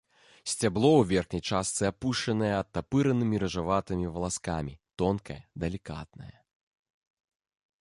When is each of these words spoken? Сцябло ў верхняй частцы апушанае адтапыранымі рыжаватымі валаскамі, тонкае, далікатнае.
Сцябло 0.51 0.89
ў 0.99 1.03
верхняй 1.11 1.41
частцы 1.49 1.83
апушанае 1.89 2.49
адтапыранымі 2.61 3.41
рыжаватымі 3.43 4.07
валаскамі, 4.15 4.73
тонкае, 5.03 5.37
далікатнае. 5.65 6.35